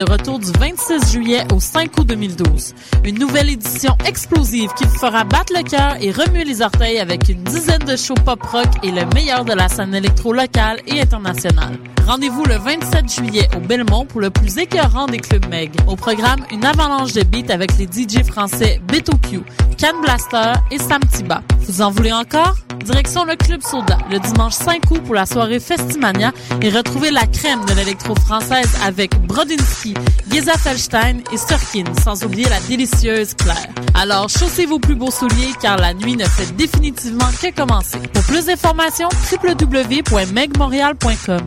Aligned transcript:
Le 0.00 0.12
retour 0.12 0.38
du 0.38 0.52
26 0.52 1.10
juillet 1.10 1.42
au 1.52 1.58
5 1.58 1.98
août 1.98 2.06
2012. 2.06 2.72
Une 3.02 3.18
nouvelle 3.18 3.50
édition 3.50 3.96
explosive 4.06 4.72
qui 4.74 4.84
vous 4.84 4.96
fera 4.96 5.24
battre 5.24 5.52
le 5.52 5.68
cœur 5.68 5.96
et 6.00 6.12
remuer 6.12 6.44
les 6.44 6.62
orteils 6.62 7.00
avec 7.00 7.28
une 7.28 7.42
dizaine 7.42 7.82
de 7.82 7.96
shows 7.96 8.14
pop-rock 8.14 8.68
et 8.84 8.92
le 8.92 9.04
meilleur 9.12 9.44
de 9.44 9.54
la 9.54 9.68
scène 9.68 9.92
électro 9.96 10.32
locale 10.32 10.78
et 10.86 11.00
internationale. 11.00 11.76
Rendez-vous 12.06 12.44
le 12.44 12.54
27 12.58 13.12
juillet 13.12 13.48
au 13.56 13.58
Belmont 13.58 14.06
pour 14.06 14.20
le 14.20 14.30
plus 14.30 14.56
écœurant 14.58 15.06
des 15.06 15.18
clubs 15.18 15.48
Meg. 15.48 15.72
Au 15.88 15.96
programme, 15.96 16.46
une 16.52 16.64
avalanche 16.64 17.12
de 17.14 17.24
beats 17.24 17.52
avec 17.52 17.76
les 17.76 17.86
DJ 17.86 18.22
français 18.24 18.80
Beto 18.86 19.16
Q, 19.28 19.40
Can 19.80 20.00
Blaster 20.00 20.52
et 20.70 20.78
Sam 20.78 21.00
Tiba. 21.12 21.42
Vous 21.68 21.82
en 21.82 21.90
voulez 21.90 22.12
encore? 22.12 22.56
Direction 22.82 23.24
le 23.24 23.36
Club 23.36 23.60
Soda, 23.62 23.98
le 24.10 24.18
dimanche 24.18 24.54
5 24.54 24.90
août 24.90 25.02
pour 25.04 25.14
la 25.14 25.26
soirée 25.26 25.60
Festimania 25.60 26.32
et 26.62 26.70
retrouvez 26.70 27.10
la 27.10 27.26
crème 27.26 27.62
de 27.66 27.74
l'électro 27.74 28.14
française 28.14 28.70
avec 28.82 29.14
Brodinski, 29.26 29.92
Geza 30.32 30.54
Felstein 30.54 31.18
et 31.30 31.36
Sturkin, 31.36 31.84
sans 32.02 32.24
oublier 32.24 32.48
la 32.48 32.58
délicieuse 32.60 33.34
Claire. 33.34 33.68
Alors, 33.94 34.30
chaussez 34.30 34.64
vos 34.64 34.78
plus 34.78 34.94
beaux 34.94 35.10
souliers 35.10 35.52
car 35.60 35.76
la 35.76 35.92
nuit 35.92 36.16
ne 36.16 36.24
fait 36.24 36.50
définitivement 36.56 37.28
que 37.42 37.54
commencer. 37.54 37.98
Pour 38.14 38.22
plus 38.22 38.46
d'informations, 38.46 39.10
www.megmontreal.com. 39.30 41.46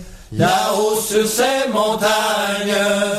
là-haut 0.31 0.95
sur 1.01 1.27
ces 1.27 1.67
montagnes. 1.73 2.75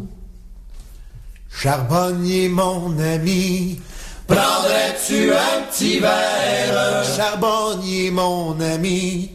Charbonnier, 1.50 2.48
mon 2.48 2.98
ami. 2.98 3.80
Prendrais-tu 4.26 5.32
un 5.32 5.62
petit 5.70 6.00
verre? 6.00 7.04
Charbonnier, 7.16 8.10
mon 8.10 8.58
ami. 8.60 9.30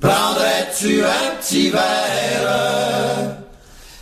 Prendrais-tu 0.00 1.02
un 1.02 1.36
petit 1.40 1.70
verre? 1.70 3.38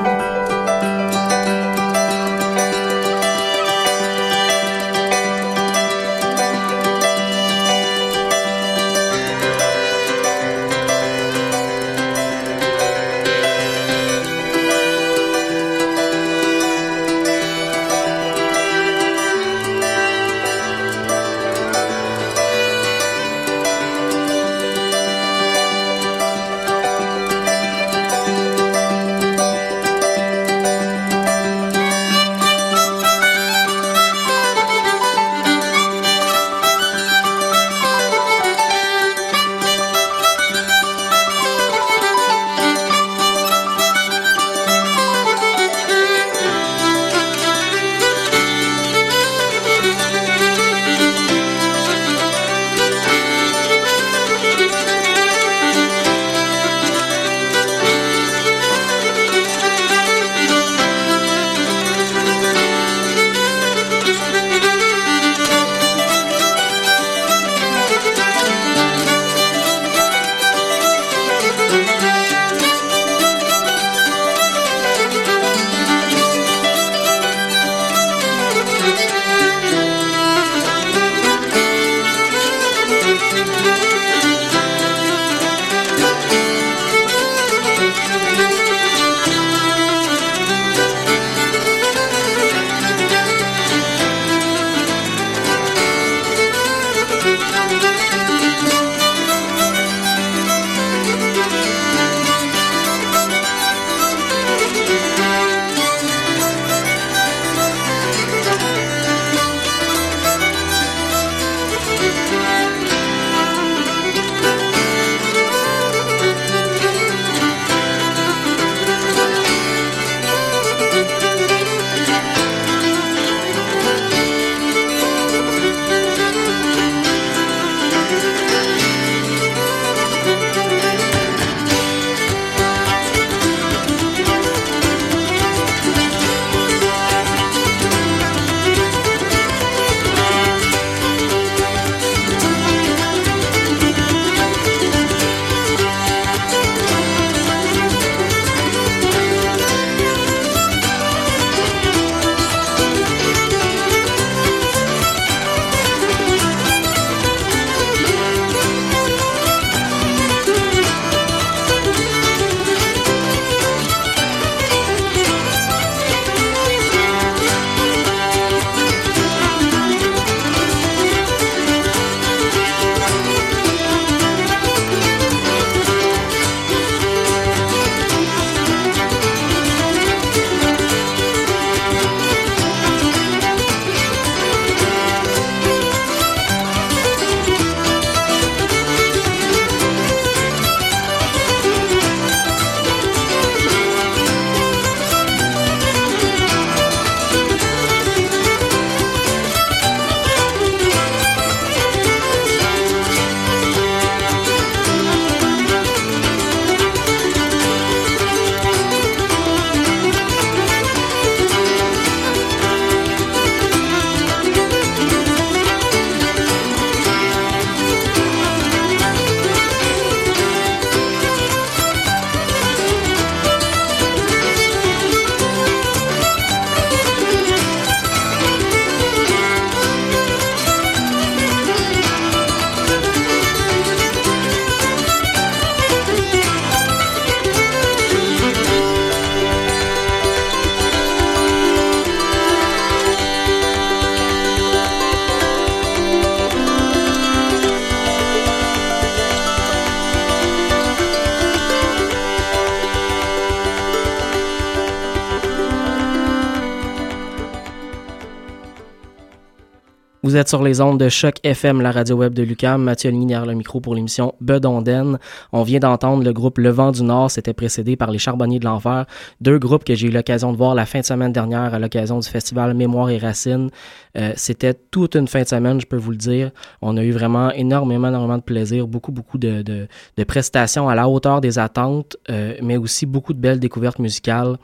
Vous 260.27 260.35
êtes 260.35 260.49
sur 260.49 260.65
les 260.65 260.81
ondes 260.81 260.99
de 260.99 261.09
Choc 261.09 261.37
FM, 261.45 261.81
la 261.81 261.93
radio 261.93 262.17
web 262.17 262.35
de 262.35 262.43
Lucam. 262.43 262.83
Mathieu 262.83 263.13
Ligny 263.13 263.27
derrière 263.27 263.47
le 263.47 263.55
micro 263.55 263.79
pour 263.81 263.95
l'émission 263.95 264.35
Bedonden. 264.41 265.21
On 265.53 265.63
vient 265.63 265.79
d'entendre 265.79 266.25
le 266.25 266.33
groupe 266.33 266.59
Le 266.59 266.71
Vent 266.71 266.91
du 266.91 267.05
Nord. 267.05 267.31
C'était 267.31 267.53
précédé 267.53 267.95
par 267.95 268.11
les 268.11 268.19
Charbonniers 268.19 268.59
de 268.59 268.65
l'Enfer. 268.65 269.07
Deux 269.41 269.61
groupes 269.61 269.85
que 269.85 269.95
j'ai 269.95 270.09
eu 270.09 270.11
l'occasion 270.11 270.51
de 270.51 270.57
voir 270.57 270.75
la 270.75 270.85
fin 270.85 270.99
de 270.99 271.05
semaine 271.05 271.33
dernière 271.33 271.73
à 271.73 271.79
l'occasion 271.79 272.19
du 272.19 272.29
festival 272.29 272.75
Mémoire 272.75 273.09
et 273.11 273.19
Racines. 273.19 273.71
Euh, 274.19 274.33
C'était 274.35 274.75
toute 274.75 275.15
une 275.15 275.29
fin 275.29 275.43
de 275.43 275.47
semaine, 275.47 275.81
je 275.81 275.87
peux 275.87 275.97
vous 275.97 276.11
le 276.11 276.17
dire. 276.17 276.51
On 276.83 276.97
a 276.97 277.05
eu 277.05 277.13
vraiment 277.13 277.53
énormément, 277.53 278.09
énormément 278.09 278.39
de 278.39 278.43
plaisir. 278.43 278.89
Beaucoup, 278.89 279.13
beaucoup 279.13 279.39
de, 279.39 279.63
de, 279.63 279.87
de 280.17 280.25
prestations 280.25 280.89
à 280.89 280.97
la 280.97 281.09
hauteur 281.09 281.41
des 281.41 281.61
attentes, 281.61 282.17
euh, 282.31 282.55
mais 282.61 282.77
aussi 282.79 283.07
beaucoup 283.07 283.33
de 283.33 283.39
belles 283.39 283.61
découvertes 283.61 284.01
musicales. 284.01 284.57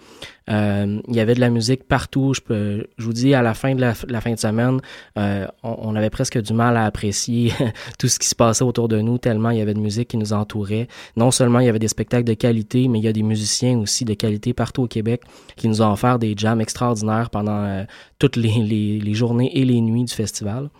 Euh, 0.50 1.00
il 1.08 1.14
y 1.14 1.20
avait 1.20 1.34
de 1.34 1.40
la 1.40 1.50
musique 1.50 1.84
partout. 1.84 2.34
Je, 2.34 2.40
peux, 2.40 2.86
je 2.98 3.04
vous 3.04 3.12
dis, 3.12 3.34
à 3.34 3.42
la 3.42 3.54
fin 3.54 3.74
de 3.74 3.80
la, 3.80 3.94
la 4.08 4.20
fin 4.20 4.32
de 4.32 4.38
semaine, 4.38 4.80
euh, 5.18 5.46
on, 5.62 5.76
on, 5.82 5.94
avait 5.94 6.10
presque 6.10 6.40
du 6.40 6.52
mal 6.52 6.76
à 6.76 6.84
apprécier 6.84 7.52
tout 7.98 8.08
ce 8.08 8.18
qui 8.18 8.26
se 8.26 8.34
passait 8.34 8.64
autour 8.64 8.88
de 8.88 9.00
nous, 9.00 9.18
tellement 9.18 9.50
il 9.50 9.58
y 9.58 9.60
avait 9.60 9.74
de 9.74 9.80
musique 9.80 10.08
qui 10.08 10.16
nous 10.16 10.32
entourait. 10.32 10.88
Non 11.16 11.30
seulement 11.30 11.60
il 11.60 11.66
y 11.66 11.68
avait 11.68 11.78
des 11.78 11.88
spectacles 11.88 12.24
de 12.24 12.34
qualité, 12.34 12.88
mais 12.88 12.98
il 12.98 13.04
y 13.04 13.08
a 13.08 13.12
des 13.12 13.22
musiciens 13.22 13.78
aussi 13.78 14.04
de 14.04 14.14
qualité 14.14 14.52
partout 14.52 14.82
au 14.82 14.88
Québec 14.88 15.22
qui 15.56 15.68
nous 15.68 15.82
ont 15.82 15.92
offert 15.92 16.18
des 16.18 16.34
jams 16.36 16.60
extraordinaires 16.60 17.30
pendant 17.30 17.64
euh, 17.64 17.84
toutes 18.18 18.36
les, 18.36 18.62
les, 18.62 18.98
les, 18.98 19.14
journées 19.14 19.56
et 19.56 19.64
les 19.64 19.80
nuits 19.80 20.04
du 20.04 20.12
festival. 20.12 20.70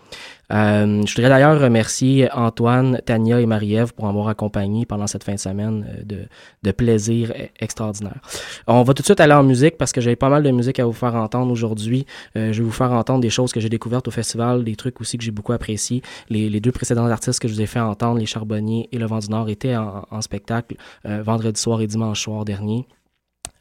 Euh, 0.52 1.02
je 1.06 1.14
voudrais 1.14 1.30
d'ailleurs 1.30 1.58
remercier 1.58 2.30
Antoine, 2.32 3.00
Tania 3.04 3.40
et 3.40 3.46
Marie-Ève 3.46 3.94
pour 3.94 4.06
m'avoir 4.06 4.28
accompagné 4.28 4.86
pendant 4.86 5.06
cette 5.06 5.24
fin 5.24 5.34
de 5.34 5.38
semaine 5.38 5.86
euh, 6.12 6.24
de, 6.62 6.72
plaisir 6.72 7.30
e-, 7.30 7.48
extraordinaire. 7.60 8.20
On 8.66 8.82
va 8.82 8.94
tout 8.94 9.02
de 9.02 9.06
suite 9.06 9.20
aller 9.20 9.32
en 9.32 9.42
musique 9.42 9.78
parce 9.78 9.92
que 9.92 10.00
j'ai 10.00 10.16
pas 10.16 10.28
mal 10.28 10.42
de 10.42 10.50
musique 10.50 10.78
à 10.78 10.84
vous 10.84 10.92
faire 10.92 11.14
entendre 11.14 11.50
aujourd'hui. 11.50 12.06
Euh, 12.36 12.52
je 12.52 12.58
vais 12.58 12.64
vous 12.64 12.72
faire 12.72 12.92
entendre 12.92 13.20
des 13.20 13.30
choses 13.30 13.52
que 13.52 13.60
j'ai 13.60 13.68
découvertes 13.68 14.08
au 14.08 14.10
festival, 14.10 14.64
des 14.64 14.76
trucs 14.76 15.00
aussi 15.00 15.16
que 15.18 15.24
j'ai 15.24 15.30
beaucoup 15.30 15.52
appréciés. 15.52 16.02
Les, 16.28 16.60
deux 16.60 16.72
précédents 16.72 17.06
artistes 17.06 17.40
que 17.40 17.48
je 17.48 17.54
vous 17.54 17.60
ai 17.60 17.66
fait 17.66 17.80
entendre, 17.80 18.18
les 18.18 18.26
Charbonniers 18.26 18.88
et 18.92 18.98
Le 18.98 19.06
Vent 19.06 19.18
du 19.18 19.28
Nord, 19.28 19.48
étaient 19.48 19.76
en, 19.76 20.20
spectacle 20.20 20.76
vendredi 21.04 21.60
soir 21.60 21.80
et 21.80 21.86
dimanche 21.86 22.22
soir 22.22 22.44
dernier. 22.44 22.86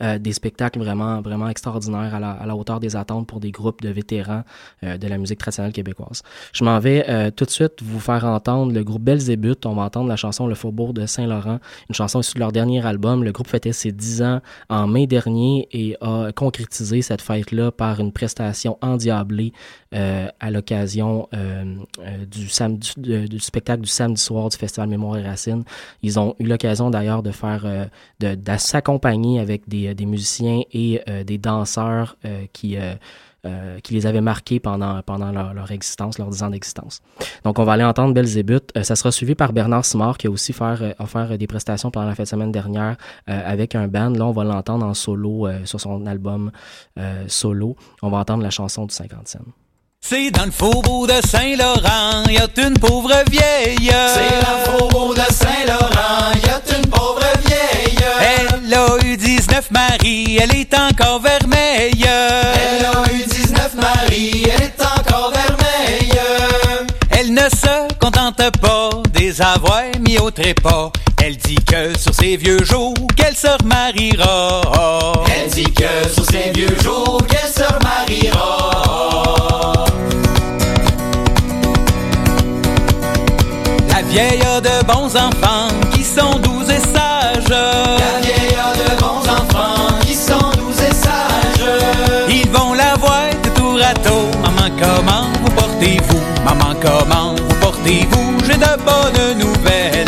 Euh, 0.02 0.18
des 0.18 0.34
spectacles 0.34 0.80
vraiment 0.80 1.22
vraiment 1.22 1.48
extraordinaires 1.48 2.16
à 2.16 2.20
la, 2.20 2.56
hauteur 2.56 2.80
des 2.80 2.96
attentes 2.96 3.28
pour 3.28 3.40
des 3.40 3.52
groupes 3.52 3.82
de 3.82 3.90
vétérans 3.90 4.44
euh, 4.84 4.98
de 4.98 5.08
la 5.08 5.18
musique 5.20 5.38
traditionnelle 5.38 5.74
québécoise. 5.74 6.24
Je 6.54 6.64
m'en 6.64 6.80
vais 6.80 7.06
euh, 7.08 7.30
tout 7.30 7.46
de 7.46 7.52
suite 7.52 7.84
vous 7.84 8.00
faire 8.00 8.26
entendre 8.26 8.74
le 8.74 8.84
groupe 8.84 9.04
Belzébuth. 9.04 9.66
On 9.66 9.76
va 9.76 9.84
entendre 9.84 10.10
la 10.10 10.16
chanson 10.16 10.48
Le 10.48 10.56
Faubourg 10.56 10.94
de 10.94 11.06
Saint-Laurent, 11.06 11.60
une 11.90 11.96
chanson 11.96 12.20
issue 12.20 12.34
de 12.36 12.40
leur 12.40 12.52
dernier 12.52 12.84
album. 12.86 13.24
Le 13.24 13.32
groupe 13.32 13.48
fêtait 13.48 13.74
ses 13.74 13.92
10 13.92 14.24
ans 14.24 14.42
en 14.70 14.88
mai 14.88 15.06
dernier 15.06 15.68
et 15.72 15.98
a 16.02 16.32
concrétisé 16.32 17.04
cette 17.04 17.22
fête-là 17.22 17.72
par 17.72 18.00
une 18.00 18.12
prestation 18.12 18.80
endiablée 18.82 19.54
à 19.94 20.52
l'occasion 20.52 21.28
du, 22.28 22.48
samedi, 22.48 22.94
du, 22.98 23.28
du, 23.28 23.40
spectacle 23.40 23.82
du 23.82 23.90
samedi 23.90 24.22
soir 24.22 24.50
du 24.50 24.58
Festival 24.58 24.88
Mémoire 24.88 25.18
et 25.18 25.24
Racines. 25.24 25.64
Ils 26.02 26.20
ont 26.20 26.36
eu 26.40 26.46
l'occasion 26.46 26.90
d'ailleurs 26.90 27.24
de 27.24 27.32
faire 27.32 27.90
de, 28.20 28.36
de 28.36 28.58
s'accompagner 28.58 29.40
avec 29.40 29.68
des 29.68 29.94
des 29.94 30.06
musiciens 30.06 30.62
et 30.72 31.02
euh, 31.08 31.24
des 31.24 31.38
danseurs 31.38 32.18
euh, 32.26 32.46
qui 32.54 32.78
euh, 33.44 33.80
qui 33.80 33.96
les 33.96 34.06
avaient 34.06 34.22
marqués 34.22 34.60
pendant, 34.60 35.02
pendant 35.02 35.32
leur, 35.32 35.72
existence, 35.72 36.20
leurs 36.20 36.30
dix 36.30 36.44
ans 36.44 36.52
d'existence. 36.52 37.02
Donc, 37.44 37.58
on 37.58 37.64
va 37.64 37.74
aller 37.74 37.84
entendre 37.84 38.14
Belzébuth. 38.14 38.70
Euh, 38.78 38.84
ça 38.84 38.96
sera 38.96 39.12
suivi 39.12 39.34
par 39.34 39.52
Bernard 39.52 39.84
Simard, 39.84 40.20
qui 40.20 40.28
a 40.28 40.30
aussi 40.30 40.54
faire, 40.54 40.78
euh, 40.84 40.94
offert 41.00 41.36
des 41.36 41.48
prestations 41.48 41.90
pendant 41.90 42.06
la 42.06 42.14
fin 42.14 42.22
de 42.22 42.28
semaine 42.28 42.52
dernière 42.52 42.98
avec 43.26 43.74
un 43.74 43.88
band. 43.88 44.12
Là, 44.12 44.28
on 44.28 44.32
va 44.32 44.44
l'entendre 44.44 44.86
en 44.86 44.94
solo 44.94 45.48
sur 45.66 45.82
son 45.82 46.06
album 46.06 46.52
solo. 47.28 47.76
On 48.04 48.12
va 48.12 48.20
entendre 48.20 48.44
la 48.44 48.52
chanson 48.52 48.86
du 48.86 48.94
50 48.94 49.28
cents. 49.28 49.40
C'est 50.04 50.32
dans 50.32 50.46
le 50.46 50.52
faubourg 50.52 51.08
de 51.08 51.14
Saint-Laurent, 51.26 52.24
y 52.28 52.38
a 52.38 52.48
une 52.58 52.78
pauvre 52.78 53.14
vieille. 53.30 53.92
C'est 54.14 54.42
dans 54.44 54.58
le 54.58 54.80
faubourg 54.80 55.14
de 55.14 55.34
Saint-Laurent, 55.34 56.32
y 56.44 56.50
a 56.50 56.78
une 56.78 56.88
pauvre 56.90 57.22
vieille. 57.46 57.98
Elle 58.20 58.74
a 58.74 58.98
eu 59.06 59.16
19 59.16 59.72
maris, 59.72 60.38
elle 60.42 60.56
est 60.56 60.74
encore 60.74 61.22
vermeille. 61.22 62.04
Elle 62.04 62.86
a 62.86 63.14
eu 63.14 63.24
19 63.26 63.76
maris, 63.76 64.44
elle 64.54 64.64
est 64.64 64.82
encore 64.82 65.32
vermeille. 65.32 66.20
Elle 67.12 67.34
ne 67.34 67.48
se 67.50 67.94
contente 68.00 68.42
pas 68.60 68.90
des 69.14 69.42
avoirs 69.42 69.84
mis 70.00 70.18
au 70.18 70.32
trépas. 70.32 70.92
Elle 71.24 71.38
dit 71.38 71.56
que 71.56 71.98
sur 72.00 72.14
ses 72.16 72.36
vieux 72.36 72.64
jours, 72.66 72.96
qu'elle 73.16 73.36
se 73.36 73.48
remariera. 73.62 74.62
Elle 75.36 75.50
dit 75.52 75.72
que 75.72 76.10
sur 76.12 76.26
ses 76.26 76.52
vieux 76.52 76.76
jours, 76.84 77.22
qu'elle 77.28 77.52
se 77.52 77.62
remariera. 77.62 78.72
La 83.90 84.02
vieille 84.02 84.42
a 84.42 84.60
de 84.62 84.84
bons 84.86 85.16
enfants 85.16 85.70
qui 85.94 86.04
sont 86.04 86.40
doux 86.40 86.64
et 86.64 86.80
sages. 86.80 87.50
La 87.50 88.20
vieille 88.22 88.58
a 88.58 88.74
de 88.76 89.00
bons 89.00 89.30
enfants 89.30 90.00
qui 90.06 90.16
sont 90.16 90.52
doux 90.58 90.74
et 90.74 90.94
sages. 90.94 91.70
Ils 92.30 92.50
vont 92.50 92.74
la 92.74 92.96
voir 92.96 93.30
de 93.44 93.50
tour 93.50 93.80
à 93.80 93.94
tour. 93.94 94.28
Maman, 94.42 94.76
comment 94.82 95.28
vous 95.44 95.52
portez-vous? 95.52 96.22
Maman, 96.44 96.74
comment 96.82 97.36
vous 97.36 97.56
portez-vous? 97.62 98.40
J'ai 98.48 98.58
de 98.58 98.76
bonnes 98.84 99.38
nouvelles. 99.38 100.01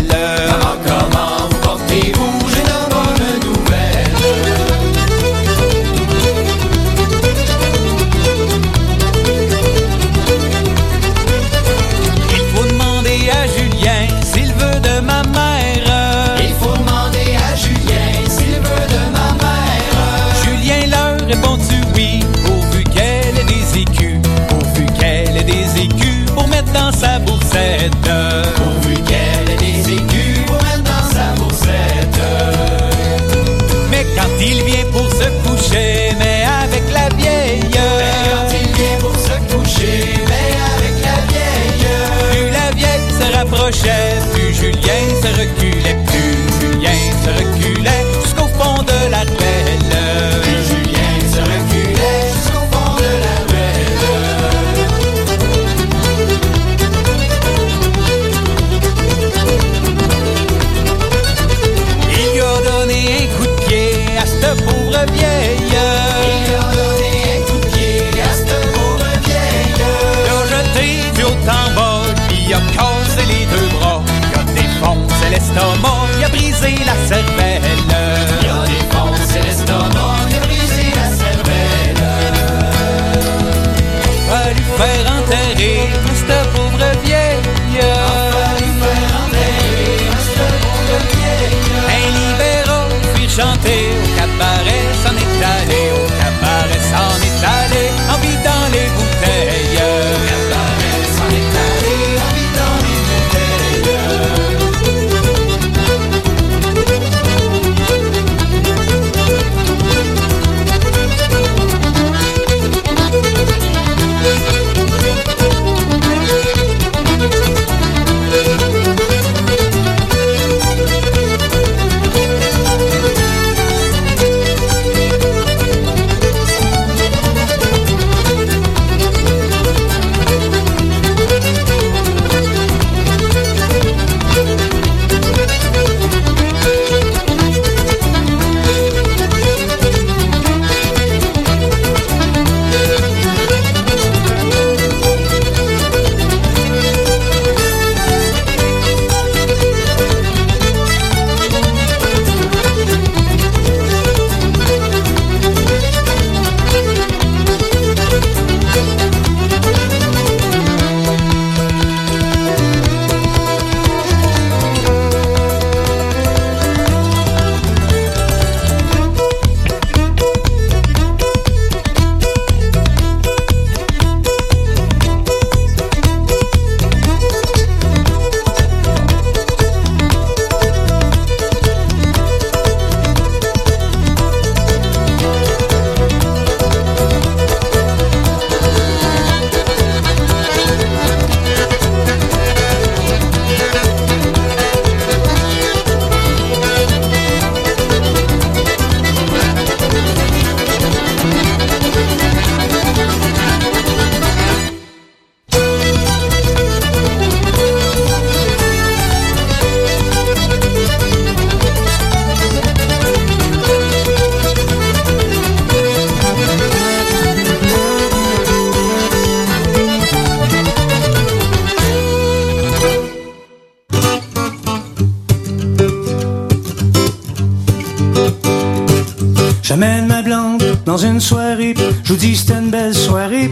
J'amène 229.84 230.08
ma 230.08 230.22
blonde 230.22 230.64
dans 230.86 230.96
une 230.96 231.20
soirée, 231.20 231.74
je 232.06 232.14
vous 232.14 232.18
dis 232.18 232.38
c'était 232.38 232.54
une 232.54 232.70
belle 232.70 232.96
soirée. 232.96 233.52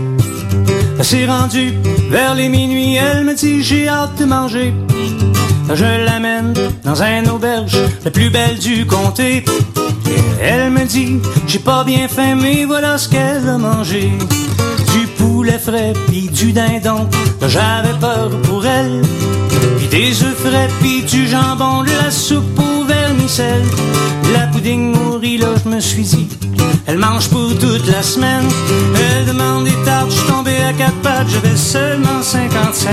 Elle 0.97 1.03
s'est 1.03 1.25
rendue 1.25 1.73
vers 2.09 2.35
les 2.35 2.47
minuit, 2.47 2.95
elle 2.95 3.25
me 3.25 3.33
dit 3.33 3.61
j'ai 3.61 3.89
hâte 3.89 4.17
de 4.17 4.23
manger. 4.23 4.73
Je 5.73 6.05
l'amène 6.05 6.53
dans 6.85 7.03
un 7.03 7.25
auberge, 7.25 7.77
la 8.05 8.11
plus 8.11 8.29
belle 8.29 8.57
du 8.59 8.85
comté. 8.85 9.43
Elle 10.41 10.69
me 10.69 10.85
dit, 10.85 11.19
j'ai 11.47 11.59
pas 11.59 11.83
bien 11.83 12.07
faim, 12.07 12.35
mais 12.41 12.63
voilà 12.63 12.97
ce 12.97 13.09
qu'elle 13.09 13.50
a 13.50 13.57
mangé. 13.57 14.09
Du 14.93 15.07
poulet 15.17 15.59
frais, 15.59 15.91
puis 16.07 16.29
du 16.29 16.53
dindon, 16.53 17.09
j'avais 17.45 18.00
peur 18.00 18.29
pour 18.43 18.65
elle. 18.65 19.01
Puis 19.79 19.88
des 19.88 20.23
œufs 20.23 20.38
frais, 20.38 20.69
puis 20.79 21.03
du 21.03 21.27
jambon, 21.27 21.83
de 21.83 21.91
la 22.05 22.09
soupe 22.09 22.71
La 23.38 24.47
pudding 24.47 24.91
nourrie, 24.91 25.38
là, 25.38 25.47
je 25.63 25.69
me 25.69 25.79
suis 25.79 26.03
dit, 26.03 26.27
elle 26.85 26.97
mange 26.97 27.29
pour 27.29 27.57
toute 27.57 27.88
la 27.88 28.03
semaine. 28.03 28.43
Elle 28.93 29.25
demande 29.25 29.63
des 29.63 29.85
tartes, 29.85 30.11
je 30.11 30.17
suis 30.17 30.27
tombé 30.27 30.51
à 30.57 30.73
quatre 30.73 30.97
pattes, 30.97 31.29
j'avais 31.29 31.55
seulement 31.55 32.21
50 32.21 32.75
cents. 32.75 32.89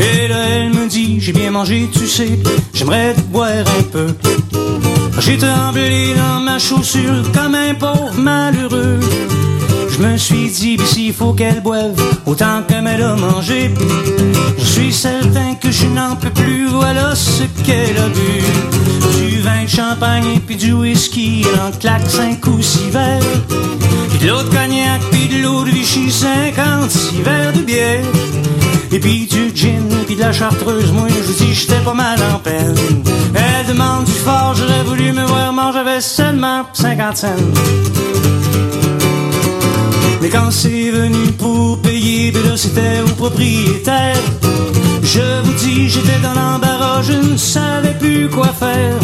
Et 0.00 0.28
là, 0.28 0.48
elle 0.48 0.70
me 0.70 0.88
dit, 0.88 1.20
j'ai 1.20 1.32
bien 1.34 1.50
mangé, 1.50 1.90
tu 1.92 2.06
sais, 2.06 2.38
j'aimerais 2.72 3.12
te 3.12 3.20
boire 3.20 3.50
un 3.50 3.82
peu. 3.92 4.06
J'ai 5.18 5.36
tremblé 5.36 6.14
dans 6.14 6.40
ma 6.40 6.58
chaussure 6.58 7.30
comme 7.34 7.54
un 7.54 7.74
pauvre 7.74 8.14
malheureux. 8.16 9.00
Je 9.98 10.04
me 10.04 10.16
suis 10.16 10.48
dit, 10.48 10.78
s'il 10.86 11.12
faut 11.12 11.32
qu'elle 11.32 11.60
boive 11.60 12.00
autant 12.24 12.62
qu'elle 12.68 13.02
a 13.02 13.16
mangé, 13.16 13.74
je 14.56 14.64
suis 14.64 14.92
certain 14.92 15.56
que 15.60 15.72
je 15.72 15.86
n'en 15.86 16.14
peux 16.14 16.30
plus, 16.30 16.68
voilà 16.68 17.16
ce 17.16 17.42
qu'elle 17.64 17.98
a 17.98 18.08
bu. 18.08 19.28
Du 19.28 19.40
vin 19.40 19.64
de 19.64 19.68
champagne 19.68 20.36
et 20.36 20.38
puis 20.38 20.54
du 20.54 20.72
whisky, 20.72 21.44
elle 21.52 21.60
en 21.60 21.72
claque 21.72 22.08
cinq 22.08 22.46
ou 22.46 22.62
six 22.62 22.90
verres. 22.90 23.18
Puis 24.10 24.20
de 24.20 24.28
l'eau 24.28 24.40
de 24.44 24.48
cognac, 24.48 25.00
puis 25.10 25.26
de 25.26 25.42
l'eau 25.42 25.64
de 25.64 25.70
Vichy, 25.70 26.12
56 26.12 27.22
verres 27.22 27.52
de 27.54 27.62
bière. 27.62 28.04
Et 28.92 29.00
puis 29.00 29.26
du 29.26 29.50
gin, 29.52 29.82
puis 30.06 30.14
de 30.14 30.20
la 30.20 30.32
chartreuse, 30.32 30.92
moi 30.92 31.08
je 31.08 31.44
dis 31.44 31.54
j'étais 31.54 31.80
pas 31.80 31.94
mal 31.94 32.20
en 32.32 32.38
peine. 32.38 32.76
Elle 33.34 33.66
demande 33.66 34.04
du 34.04 34.12
fort, 34.12 34.54
j'aurais 34.54 34.84
voulu 34.84 35.10
me 35.12 35.24
voir 35.24 35.52
manger, 35.52 35.78
j'avais 35.78 36.00
seulement 36.00 36.62
50 36.72 37.16
cents. 37.16 37.26
Mais 40.20 40.28
quand 40.28 40.50
c'est 40.50 40.90
venu 40.90 41.32
pour 41.38 41.80
payer, 41.80 42.30
ben 42.32 42.42
là 42.44 42.56
c'était 42.56 43.00
au 43.04 43.14
propriétaire. 43.14 44.20
Je 45.02 45.42
vous 45.42 45.52
dis, 45.54 45.88
j'étais 45.88 46.18
dans 46.22 46.34
l'embarras, 46.34 47.02
je 47.02 47.12
ne 47.12 47.36
savais 47.36 47.94
plus 47.94 48.28
quoi 48.28 48.48
faire. 48.48 48.98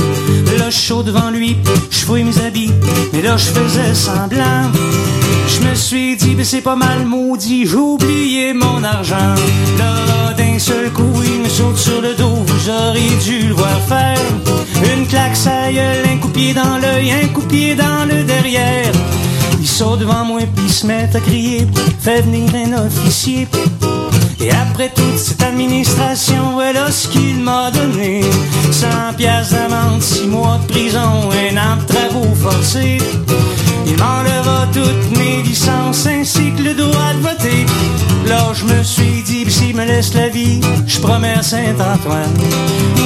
Là, 0.58 0.70
chaud 0.70 1.02
devant 1.02 1.30
lui, 1.30 1.56
je 1.90 1.98
fouille 1.98 2.24
mes 2.24 2.38
habits, 2.38 2.72
mais 3.12 3.22
là 3.22 3.36
je 3.36 3.46
faisais 3.46 3.94
semblant. 3.94 4.70
Je 5.48 5.68
me 5.68 5.74
suis 5.74 6.16
dit, 6.16 6.34
ben 6.34 6.44
c'est 6.44 6.60
pas 6.60 6.76
mal 6.76 7.04
maudit, 7.04 7.68
oublié 7.74 8.52
mon 8.52 8.82
argent. 8.82 9.34
Là, 9.78 10.32
d'un 10.36 10.58
seul 10.58 10.90
coup, 10.90 11.22
il 11.24 11.42
me 11.42 11.48
saute 11.48 11.76
sur 11.76 12.00
le 12.00 12.14
dos, 12.14 12.44
vous 12.46 12.70
auriez 12.70 13.16
dû 13.24 13.48
le 13.48 13.54
voir 13.54 13.80
faire. 13.88 14.18
Une 14.96 15.06
claque 15.06 15.36
sa 15.36 15.72
gueule, 15.72 16.06
un 16.12 16.18
coup 16.18 16.28
pied 16.28 16.54
dans 16.54 16.78
l'œil, 16.78 17.12
un 17.12 17.28
coup 17.28 17.42
pied 17.42 17.74
dans 17.74 18.04
le 18.08 18.24
derrière. 18.24 18.92
Il 19.64 19.70
saute 19.70 20.00
devant 20.00 20.26
moi 20.26 20.42
puis 20.54 20.68
se 20.68 20.86
met 20.86 21.08
à 21.14 21.20
crier, 21.20 21.66
fait 21.98 22.20
venir 22.20 22.50
un 22.54 22.84
officier. 22.84 23.48
Et 24.38 24.50
après 24.50 24.90
toute 24.94 25.16
cette 25.16 25.42
administration, 25.42 26.52
voilà 26.52 26.90
ce 26.90 27.08
qu'il 27.08 27.40
m'a 27.40 27.70
donné. 27.70 28.20
100 28.70 29.14
piastres 29.16 29.54
d'amende, 29.54 30.02
6 30.02 30.26
mois 30.26 30.60
de 30.62 30.70
prison, 30.70 31.30
un 31.30 31.56
an 31.56 31.76
de 31.78 31.86
travaux 31.86 32.34
forcés. 32.34 32.98
Il 33.86 33.96
m'enlèvera 33.98 34.66
toutes 34.72 35.18
mes 35.18 35.42
licences 35.42 36.06
ainsi 36.06 36.52
que 36.56 36.62
le 36.62 36.74
droit 36.74 37.12
de 37.16 37.20
voter. 37.20 37.66
Là, 38.26 38.52
je 38.54 38.64
me 38.64 38.82
suis 38.82 39.22
dit, 39.22 39.50
s'il 39.50 39.76
me 39.76 39.84
laisse 39.84 40.14
la 40.14 40.28
vie, 40.28 40.60
je 40.86 40.98
promets 41.00 41.34
à 41.34 41.42
Saint-Antoine 41.42 42.32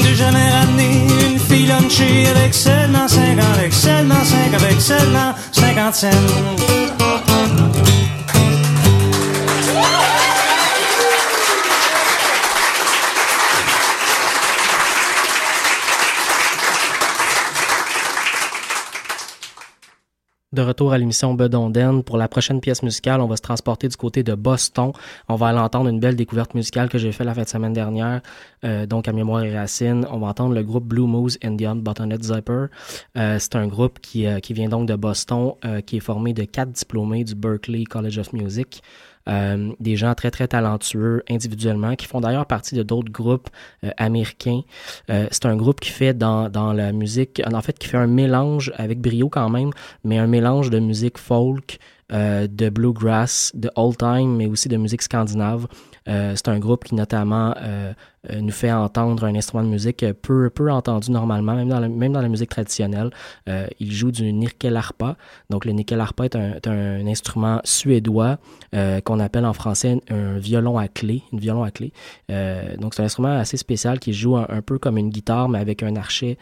de 0.03 0.15
jamais 0.15 0.51
ramener 0.51 1.07
une 1.31 1.39
fille 1.39 1.67
lunchée 1.67 2.27
avec 2.35 2.55
seulement 2.55 3.09
5 3.09 3.39
ans, 3.39 3.53
avec 3.55 3.73
seulement 3.73 4.25
5, 4.25 4.55
avec 4.55 4.81
seulement 4.81 5.35
50 5.53 5.95
cents. 5.95 6.98
De 20.59 20.63
retour 20.65 20.93
à 20.93 20.99
l'émission 20.99 21.35
Bedonden. 21.35 22.03
Pour 22.03 22.19
la 22.19 22.27
prochaine 22.27 22.61
pièce 22.61 22.83
musicale, 22.83 23.21
on 23.21 23.29
va 23.29 23.37
se 23.37 23.43
transporter 23.43 23.87
du 23.87 23.95
côté 23.95 24.25
de 24.25 24.35
Boston. 24.35 24.91
On 25.29 25.37
va 25.37 25.47
aller 25.47 25.61
entendre 25.61 25.89
une 25.89 26.01
belle 26.01 26.17
découverte 26.17 26.53
musicale 26.55 26.89
que 26.89 26.99
j'ai 26.99 27.13
faite 27.13 27.29
la 27.29 27.35
fin 27.35 27.43
de 27.43 27.49
semaine 27.49 27.73
dernière, 27.73 28.23
euh, 28.65 28.85
donc 28.85 29.07
à 29.07 29.13
Mémoire 29.13 29.45
et 29.45 29.57
Racine. 29.57 30.05
On 30.11 30.19
va 30.19 30.27
entendre 30.27 30.57
le 30.57 30.65
groupe 30.65 30.83
Blue 30.83 31.07
Moose 31.07 31.39
Indian 31.45 31.77
Buttonnet 31.77 32.21
Zipper. 32.21 32.67
Euh, 33.17 33.37
c'est 33.39 33.55
un 33.55 33.69
groupe 33.69 34.01
qui, 34.01 34.27
euh, 34.27 34.41
qui 34.41 34.53
vient 34.53 34.69
donc 34.69 34.89
de 34.89 34.97
Boston, 34.97 35.53
qui 35.87 35.99
est 35.99 36.01
formé 36.01 36.33
de 36.33 36.43
quatre 36.43 36.73
diplômés 36.73 37.23
du 37.23 37.37
Berklee 37.37 37.85
College 37.85 38.19
of 38.19 38.33
Music. 38.33 38.83
Euh, 39.29 39.73
des 39.81 39.97
gens 39.97 40.15
très 40.15 40.31
très 40.31 40.49
talentueux 40.49 41.23
individuellement 41.29 41.97
qui 41.97 42.07
font 42.07 42.21
d'ailleurs 42.21 42.47
partie 42.47 42.75
de 42.75 42.83
d'autres 42.83 43.13
groupes 43.13 43.49
euh, 43.85 43.91
américains. 43.97 44.63
Euh, 45.11 45.27
c'est 45.31 45.47
un 45.47 45.57
groupe 45.57 45.81
qui 45.81 45.91
fait 45.91 46.15
dans, 46.15 46.49
dans 46.49 46.73
la 46.73 46.93
musique, 46.93 47.43
en 47.53 47.61
fait 47.61 47.79
qui 47.79 47.89
fait 47.89 47.99
un 47.99 48.07
mélange 48.07 48.73
avec 48.77 49.01
brio 49.01 49.29
quand 49.29 49.51
même, 49.51 49.71
mais 50.05 50.19
un 50.19 50.27
mélange 50.27 50.71
de 50.71 50.79
musique 50.79 51.19
folk, 51.19 51.79
euh, 52.11 52.47
de 52.51 52.71
bluegrass, 52.71 53.53
de 53.55 53.71
old 53.77 53.99
time, 53.99 54.35
mais 54.35 54.47
aussi 54.47 54.71
de 54.71 54.79
musique 54.79 55.03
scandinave. 55.03 55.67
Euh, 56.09 56.33
c'est 56.37 56.49
un 56.49 56.59
groupe 56.59 56.85
qui 56.85 56.95
notamment 56.95 57.55
euh, 57.61 57.93
euh, 58.31 58.41
nous 58.41 58.53
fait 58.53 58.73
entendre 58.73 59.25
un 59.25 59.35
instrument 59.35 59.63
de 59.63 59.69
musique 59.69 60.05
peu, 60.23 60.51
peu 60.51 60.71
entendu 60.71 61.11
normalement, 61.11 61.55
même 61.55 61.69
dans 61.69 61.81
la, 61.81 61.89
même 61.89 62.13
dans 62.13 62.21
la 62.21 62.29
musique 62.29 62.51
traditionnelle. 62.51 63.11
Euh, 63.49 63.67
il 63.79 63.93
joue 63.93 64.11
du 64.11 64.33
nirkelarpa. 64.33 65.17
Donc 65.51 65.65
le 65.65 65.73
nirkelarpa 65.73 66.25
est 66.25 66.37
un, 66.37 66.55
est 66.55 66.67
un 66.67 67.07
instrument 67.07 67.61
suédois 67.65 68.39
euh, 68.75 69.01
qu'on 69.01 69.21
appelle 69.21 69.45
en 69.45 69.53
français 69.53 70.01
un 70.11 70.39
violon 70.39 70.79
à 70.79 70.89
clé, 70.89 71.23
une 71.33 71.41
violon 71.41 71.63
à 71.63 71.71
clé. 71.71 71.93
Donc 72.79 72.95
c'est 72.95 73.03
un 73.03 73.07
instrument 73.07 73.37
assez 73.39 73.57
spécial 73.57 73.99
qui 73.99 74.13
joue 74.13 74.37
un, 74.37 74.63
peu 74.63 74.79
comme 74.79 74.99
une 74.99 75.11
guitare, 75.11 75.49
mais 75.49 75.59
avec 75.59 75.83
un 75.83 75.97
archet. 75.97 76.39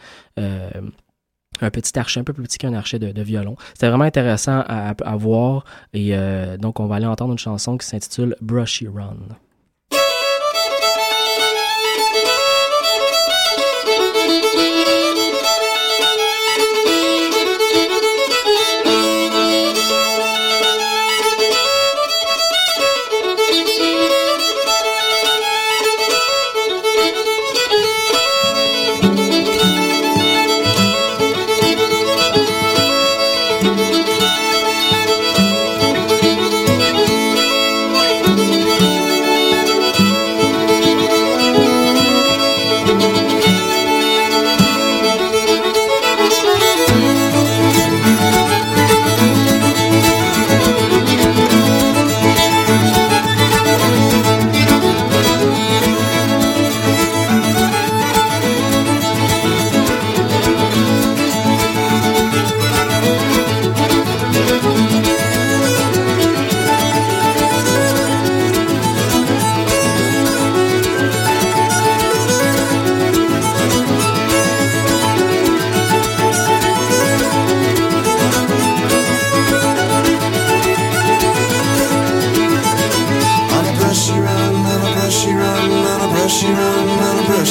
Un 1.59 1.71
petit 1.71 1.97
archet, 1.97 2.19
un 2.19 2.23
peu 2.23 2.33
plus 2.33 2.43
petit 2.43 2.59
qu'un 2.59 2.73
archet 2.73 2.99
de, 2.99 3.21
violon. 3.21 3.55
C'était 3.73 3.89
vraiment 3.89 4.03
intéressant 4.03 4.63
à, 4.67 4.89
à 4.89 5.15
voir 5.15 5.65
et 5.93 6.15
euh, 6.15 6.57
donc 6.57 6.79
on 6.79 6.85
va 6.85 6.95
aller 6.95 7.07
entendre 7.07 7.31
une 7.31 7.39
chanson 7.39 7.77
qui 7.77 7.87
s'intitule 7.87 8.35
Brushy 8.41 8.87
run, 8.87 9.17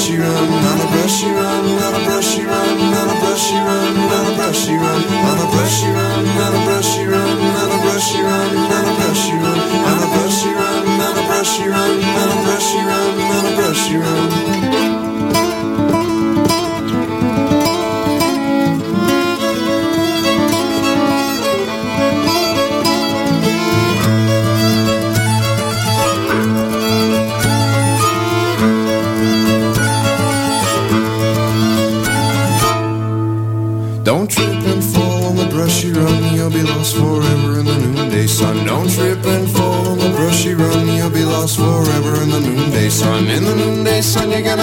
she 0.07 0.17
run, 0.17 0.29
on 0.31 0.81
a 0.81 0.87
brush 0.87 1.19
she 1.19 1.27
run, 1.27 1.65
on 1.83 1.95
a 1.95 2.05
brush 2.05 2.27
she 2.27 2.45
run, 2.45 2.79
on 2.95 3.11
a 3.11 3.21
brush 3.21 3.43
she 3.43 3.57
run, 3.57 3.97
on 3.97 4.33
a 4.33 4.37
brush 4.37 4.65
she 4.65 4.75
run, 4.77 5.03
on 5.03 5.39
a 5.41 5.51
brush 5.51 5.83
run. 5.83 5.96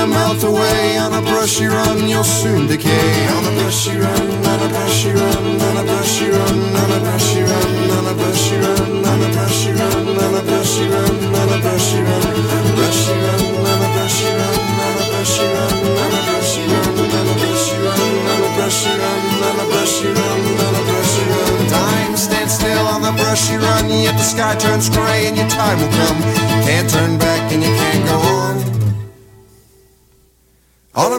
Gonna 0.04 0.14
melt 0.14 0.44
away. 0.44 0.98
On 0.98 1.14
a 1.14 1.22
brushy 1.22 1.66
run, 1.66 2.08
you'll 2.08 2.24
soon 2.24 2.68
decay. 2.68 3.28
On 3.28 3.46
a 3.46 3.52
brushy 3.60 3.98
run, 3.98 4.46
on 4.46 4.62
a 4.62 4.70
brushy 4.70 5.12
run, 5.12 5.62
on 5.62 5.78
a 5.78 5.84
brushy 5.84 6.30
run, 6.30 6.76
on 6.76 6.92
a 6.92 7.00
brushy 7.04 7.42
run, 7.42 7.92
on 7.92 8.08
a 8.08 8.14
brushy 8.14 8.58
run, 8.58 9.06
on 9.06 9.24
a 9.24 9.30
brushy 9.32 9.72
run, 9.72 10.18
on 10.20 10.34
a 10.34 10.42
brushy 10.44 10.88
run, 10.92 11.36
on 11.40 11.50
a 11.50 11.60
brushy 11.64 12.02
run, 12.04 12.64
brushy 12.76 13.16
run, 13.16 13.44
on 13.64 13.82
a 13.84 13.90
brushy 13.96 14.30
run, 14.40 14.60
on 14.64 14.94
a 14.94 15.10
brushy 15.14 15.48
run, 15.54 15.80
on 15.94 16.12
a 16.12 16.22
brushy 16.28 16.58
run, 16.64 17.04
on 17.04 17.28
a 17.28 17.36
brushy 17.40 17.78
run, 17.84 18.08
on 18.28 18.44
a 18.44 18.52
brushy 18.56 18.94
run, 19.00 19.24
on 19.44 19.58
a 19.60 19.68
brushy 19.72 20.10
run, 20.20 20.42
on 20.64 20.74
a 20.74 20.84
brushy 20.84 21.24
run. 21.32 21.68
Time 21.70 22.16
stands 22.18 22.54
still 22.54 22.88
on 22.88 23.02
the 23.02 23.12
brushy 23.12 23.58
run, 23.58 23.90
yet 23.90 24.16
the 24.18 24.24
sky 24.24 24.56
turns 24.56 24.90
gray 24.90 25.28
and 25.28 25.38
your 25.38 25.48
time 25.48 25.80
will 25.80 25.92
come. 25.92 26.33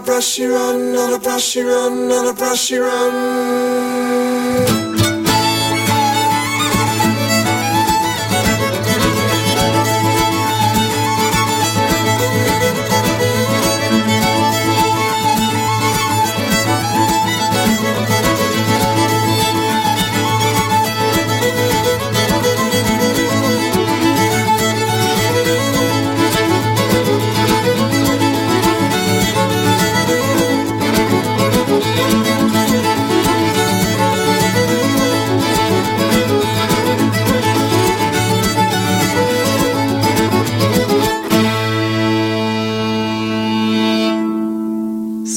brush 0.04 0.38
you 0.38 0.54
run, 0.54 0.94
on 0.96 1.14
a 1.14 1.18
brush 1.18 1.56
you 1.56 1.66
run, 1.66 2.12
on 2.12 2.26
a 2.26 2.32
brush 2.34 2.70
you 2.70 2.84
run. 2.84 4.14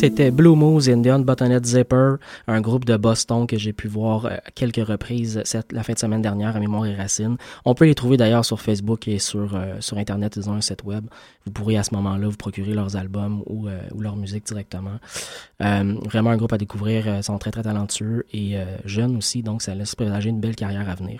C'était 0.08 0.32
Blue 0.32 0.56
Moose 0.56 0.88
Indian 0.89 1.20
Buttonnet 1.20 1.65
Zipper, 1.65 2.13
un 2.48 2.62
groupe 2.62 2.86
de 2.86 2.96
Boston 2.96 3.46
que 3.46 3.58
j'ai 3.58 3.74
pu 3.74 3.89
voir 3.89 4.26
euh, 4.26 4.38
quelques 4.56 4.88
reprises 4.88 5.43
la 5.70 5.84
fin 5.84 5.91
de 5.91 6.00
semaine 6.00 6.22
dernière 6.22 6.56
à 6.56 6.62
Mémoire 6.62 6.86
et 6.86 6.96
Racines. 6.96 7.36
On 7.65 7.76
peut 7.76 7.84
les 7.84 7.93
trouver 7.93 8.15
d'ailleurs 8.15 8.46
sur 8.46 8.62
Facebook 8.62 9.10
et 9.10 9.20
sur, 9.20 9.54
euh, 9.54 9.82
sur 9.82 9.98
Internet, 9.98 10.38
ils 10.38 10.50
ont 10.50 10.54
un 10.54 10.62
site 10.62 10.86
web. 10.86 11.04
Vous 11.46 11.52
pourrez 11.52 11.76
à 11.76 11.84
ce 11.84 11.93
moment-là 11.96 12.26
vous 12.30 12.38
procurer 12.38 12.74
leurs 12.74 12.96
albums 12.96 13.43
ou, 13.48 13.67
euh, 13.67 13.82
ou 13.93 14.00
leur 14.00 14.15
musique 14.15 14.46
directement. 14.46 14.98
Vraiment 15.60 16.30
un 16.30 16.38
groupe 16.38 16.54
à 16.54 16.58
découvrir, 16.58 17.17
ils 17.17 17.24
sont 17.24 17.38
très 17.38 17.52
très 17.52 17.63
talentueux 17.63 18.26
et 18.32 18.56
jeunes 18.86 19.17
aussi, 19.17 19.43
donc 19.43 19.62
ça 19.62 19.76
laisse 19.76 19.93
présager 19.93 20.30
une 20.30 20.39
belle 20.39 20.56
carrière 20.56 20.89
à 20.89 20.96
venir. 20.96 21.20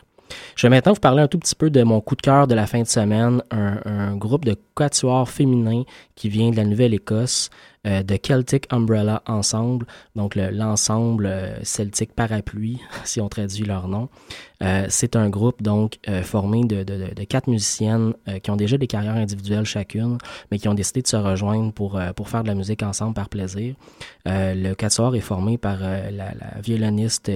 Je 0.56 0.66
vais 0.66 0.70
maintenant 0.70 0.94
vous 0.94 1.00
parler 1.00 1.22
un 1.22 1.28
tout 1.28 1.40
petit 1.40 1.56
peu 1.56 1.70
de 1.70 1.84
mon 1.84 2.02
coup 2.02 2.16
de 2.16 2.22
cœur 2.22 2.48
de 2.48 2.56
la 2.56 2.68
fin 2.68 2.82
de 2.82 2.88
semaine, 2.88 3.42
un, 3.52 4.16
groupe 4.16 4.46
de 4.46 4.56
quatuor 4.74 5.30
féminin 5.30 5.84
qui 6.16 6.30
vient 6.30 6.50
de 6.50 6.56
la 6.56 6.66
Nouvelle-Écosse, 6.66 7.50
euh, 7.86 8.04
de 8.04 8.18
Celtic 8.22 8.66
Umbrella 8.72 9.22
Ensemble, 9.28 9.86
donc 10.16 10.36
le- 10.36 10.50
l'ensemble 10.50 11.28
euh, 11.28 11.64
celtique 11.64 12.14
parapluie, 12.14 12.80
si 13.06 13.22
on 13.22 13.30
traduit 13.30 13.64
leur 13.66 13.88
nom. 13.88 14.10
Euh, 14.64 14.88
C'est 14.90 15.16
un 15.16 15.30
groupe 15.30 15.62
donc 15.62 16.00
formé 16.24 16.64
de, 16.64 16.84
quatre 17.26 17.48
musiciennes 17.48 18.14
qui 18.42 18.50
ont 18.50 18.56
déjà 18.56 18.78
des 18.78 18.88
carrières 18.88 19.16
individuelles 19.16 19.66
chacune, 19.66 20.18
mais 20.50 20.58
qui 20.58 20.68
ont 20.68 20.74
décidé 20.74 21.02
de 21.04 21.08
se 21.08 21.16
rejoindre 21.16 21.72
pour, 21.72 22.00
pour 22.16 22.30
faire 22.30 22.42
de 22.42 22.48
la 22.48 22.56
musique 22.56 22.82
ensemble 22.82 23.14
par 23.14 23.30
plaisir. 23.30 23.76
Le 24.26 24.74
quatuor 24.74 25.16
est 25.16 25.22
formé 25.22 25.58
par 25.58 25.80
la, 25.80 26.34
violoniste 26.64 27.32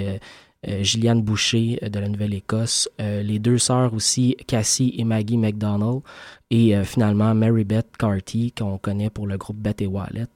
Gilliane 0.64 1.22
Boucher 1.22 1.80
euh, 1.82 1.90
de 1.90 2.00
la 2.00 2.08
Nouvelle-Écosse, 2.08 2.90
euh, 3.00 3.24
les 3.24 3.40
deux 3.40 3.58
sœurs 3.58 3.94
aussi, 3.94 4.36
Cassie 4.48 4.94
et 4.98 5.04
Maggie 5.04 5.38
McDonald, 5.38 6.02
et 6.50 6.76
euh, 6.76 6.84
finalement 6.84 7.34
Mary 7.34 7.64
Beth 7.64 7.98
Carty, 7.98 8.52
qu'on 8.52 8.78
connaît 8.78 9.10
pour 9.10 9.28
le 9.28 9.38
groupe 9.38 9.58
Beth 9.58 9.82
et 9.82 9.88
Wallet. 9.88 10.28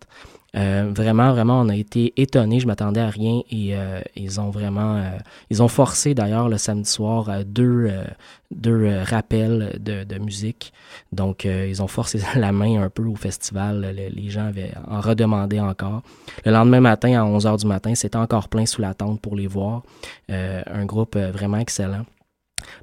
Euh, 0.55 0.91
vraiment, 0.95 1.31
vraiment, 1.33 1.59
on 1.59 1.69
a 1.69 1.75
été 1.75 2.13
étonnés. 2.15 2.59
Je 2.59 2.67
m'attendais 2.67 3.01
à 3.01 3.09
rien 3.09 3.41
et 3.51 3.75
euh, 3.75 3.99
ils 4.15 4.39
ont 4.39 4.49
vraiment, 4.51 4.95
euh, 4.95 5.09
ils 5.49 5.61
ont 5.61 5.67
forcé 5.67 6.13
d'ailleurs 6.13 6.47
le 6.47 6.57
samedi 6.57 6.89
soir 6.89 7.29
euh, 7.29 7.43
deux, 7.45 7.87
euh, 7.89 8.03
deux 8.51 8.99
rappels 9.03 9.77
de, 9.81 10.03
de 10.05 10.17
musique. 10.17 10.71
Donc, 11.11 11.45
ils 11.45 11.81
ont 11.83 11.87
forcé 11.87 12.19
la 12.35 12.51
main 12.51 12.81
un 12.83 12.89
peu 12.89 13.03
au 13.03 13.15
festival. 13.15 13.81
Le- 13.95 14.09
les 14.09 14.29
gens 14.29 14.45
avaient 14.47 14.71
en 14.89 15.01
redemandé 15.01 15.59
encore. 15.59 16.01
Le 16.45 16.51
lendemain 16.51 16.79
matin, 16.79 17.19
à 17.19 17.25
11 17.25 17.45
h 17.45 17.59
du 17.59 17.67
matin, 17.67 17.93
c'était 17.95 18.15
encore 18.17 18.47
plein 18.47 18.65
sous 18.65 18.81
la 18.81 18.93
tente 18.93 19.19
pour 19.21 19.35
les 19.35 19.47
voir. 19.47 19.83
Un 20.29 20.85
groupe 20.85 21.17
vraiment 21.17 21.57
excellent. 21.57 22.05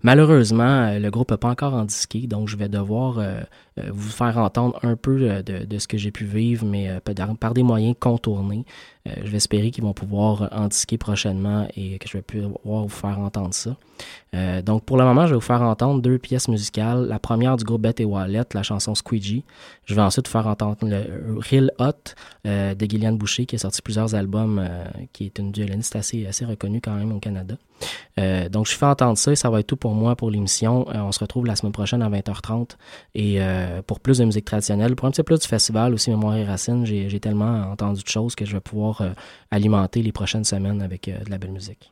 Malheureusement, 0.02 0.88
euh, 0.88 0.98
le 0.98 1.10
groupe 1.10 1.30
n'a 1.30 1.38
pas 1.38 1.50
encore 1.50 1.74
en 1.74 1.84
disqué, 1.84 2.26
donc 2.26 2.48
je 2.48 2.56
vais 2.56 2.68
devoir 2.68 3.18
euh, 3.18 3.40
euh, 3.78 3.82
vous 3.92 4.10
faire 4.10 4.38
entendre 4.38 4.78
un 4.82 4.96
peu 4.96 5.42
de, 5.42 5.78
ce 5.78 5.88
que 5.88 5.96
j'ai 5.96 6.10
pu 6.10 6.24
vivre, 6.24 6.66
mais 6.66 7.00
par 7.40 7.54
des 7.54 7.62
moyens 7.62 7.94
contournés. 7.98 8.64
Euh, 9.08 9.12
je 9.24 9.30
vais 9.30 9.38
espérer 9.38 9.70
qu'ils 9.70 9.82
vont 9.82 9.92
pouvoir 9.92 10.48
en 10.52 10.68
disquer 10.68 10.96
prochainement 10.96 11.66
et 11.76 11.98
que 11.98 12.08
je 12.08 12.18
vais 12.18 12.22
pouvoir 12.22 12.84
vous 12.84 12.88
faire 12.88 13.18
entendre 13.18 13.52
ça. 13.52 13.76
Euh, 14.34 14.62
donc 14.62 14.84
pour 14.84 14.96
le 14.96 15.04
moment, 15.04 15.26
je 15.26 15.30
vais 15.30 15.36
vous 15.36 15.40
faire 15.40 15.62
entendre 15.62 16.00
deux 16.00 16.18
pièces 16.18 16.48
musicales. 16.48 17.06
La 17.06 17.18
première 17.18 17.56
du 17.56 17.64
groupe 17.64 17.82
Beth 17.82 18.00
et 18.00 18.04
Wallet, 18.04 18.44
la 18.54 18.62
chanson 18.62 18.94
Squeegee. 18.94 19.44
Je 19.84 19.94
vais 19.94 20.02
ensuite 20.02 20.28
vous 20.28 20.32
faire 20.32 20.46
entendre 20.46 20.78
le 20.82 21.38
Real 21.38 21.72
Hot 21.78 22.14
euh, 22.46 22.74
de 22.74 22.86
Gillian 22.86 23.12
Boucher, 23.12 23.46
qui 23.46 23.56
a 23.56 23.58
sorti 23.58 23.82
plusieurs 23.82 24.14
albums, 24.14 24.64
qui 25.12 25.26
est 25.26 25.38
une 25.38 25.52
violoniste 25.52 25.96
assez, 25.96 26.26
assez 26.26 26.44
reconnue 26.44 26.80
quand 26.80 26.94
même 26.94 27.12
au 27.12 27.18
Canada. 27.18 27.56
Donc 28.50 28.66
je 28.66 28.76
fais 28.76 28.86
entendre 28.86 29.18
ça 29.18 29.32
et 29.32 29.36
ça 29.36 29.50
va 29.50 29.58
être 29.58 29.66
tout 29.66 29.76
pour 29.76 29.92
moi 29.92 30.14
pour 30.14 30.30
l'émission. 30.30 30.86
On 30.88 31.10
se 31.10 31.18
retrouve 31.18 31.46
la 31.46 31.56
semaine 31.56 31.72
prochaine 31.72 32.02
à 32.02 32.08
20h30 32.08 32.76
et 33.14 33.40
pour 33.86 33.98
plus 34.00 34.18
de 34.18 34.24
musique 34.24 34.44
traditionnelle, 34.44 34.94
pour 34.94 35.08
un 35.08 35.10
petit 35.10 35.22
peu 35.22 35.34
plus 35.34 35.40
du 35.40 35.48
festival 35.48 35.92
aussi 35.92 36.10
Mémoire 36.10 36.36
et 36.36 36.44
Racines, 36.44 36.86
j'ai 36.86 37.20
tellement 37.20 37.70
entendu 37.72 38.02
de 38.02 38.08
choses 38.08 38.34
que 38.34 38.44
je 38.44 38.52
vais 38.52 38.60
pouvoir 38.60 38.91
euh, 39.00 39.10
alimenter 39.50 40.02
les 40.02 40.12
prochaines 40.12 40.44
semaines 40.44 40.82
avec 40.82 41.08
euh, 41.08 41.18
de 41.24 41.30
la 41.30 41.38
belle 41.38 41.52
musique. 41.52 41.90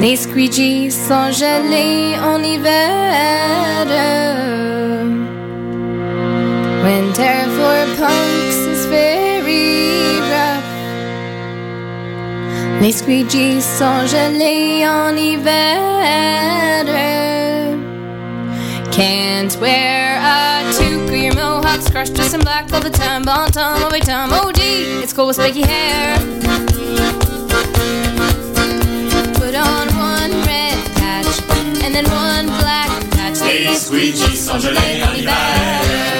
Les 0.00 0.16
squeegees 0.16 0.90
sont 0.90 1.30
gelés 1.30 2.18
en 2.18 2.42
hiver. 2.42 3.86
Winter 6.82 7.44
for 7.56 7.84
punks 7.98 8.56
is 8.72 8.86
very 8.86 10.18
rough. 10.32 10.64
Les 12.80 12.92
squeegees 12.92 13.62
sont 13.62 14.06
gelés 14.06 14.86
en 14.88 15.14
hiver. 15.16 16.00
Can't 18.90 19.54
wear 19.60 20.18
a 20.22 20.62
toque 20.72 21.10
or 21.10 21.16
your 21.16 21.34
mohawks 21.34 21.90
crushed, 21.90 22.14
dressed 22.14 22.32
in 22.34 22.40
black 22.40 22.72
all 22.72 22.80
the 22.80 22.88
time. 22.88 23.22
Bon 23.22 23.50
ton, 23.50 23.78
mauvais 23.80 24.00
Oh, 24.08 24.48
OD. 24.48 24.60
It's 25.02 25.12
cool 25.12 25.26
with 25.26 25.36
spiky 25.36 25.60
hair. 25.60 26.49
les 33.70 33.76
squeegees 33.76 34.36
sont 34.36 34.58
gelés 34.58 35.02
en 35.02 35.14
hiver. 35.14 36.19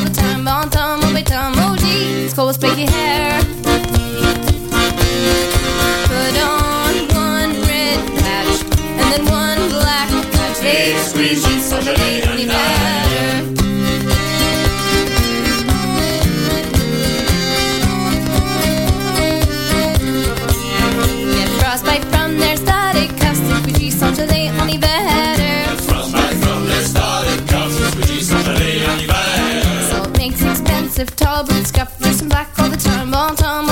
summertime, 0.00 0.44
bon 0.44 0.68
temps, 0.68 0.96
mauvais 1.56 2.32
cold 2.34 2.54
spiky 2.54 2.86
hair. 2.86 3.40
Put 6.06 6.36
on 6.42 6.94
one 7.14 7.52
red 7.66 8.00
patch 8.18 8.64
and 8.98 9.12
then 9.12 9.24
one 9.26 9.68
black 9.70 10.08
patch. 10.32 10.56
Squeeze. 10.98 11.60
Frostbite 21.58 22.04
from 22.06 22.38
their 22.38 22.56
static 22.56 23.16
cuffs, 23.18 23.38
squeegee 23.38 23.90
such 23.90 24.18
massive 31.00 31.16
tall 31.16 31.44
boots, 31.44 31.72
got 31.72 31.90
fleece 31.92 32.20
and 32.20 32.28
black 32.28 32.58
all 32.58 32.68
the 32.68 32.76
time, 32.76 33.14
all 33.14 33.34
time. 33.34 33.69